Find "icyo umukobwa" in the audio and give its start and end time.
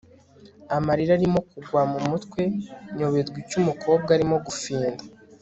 3.43-4.09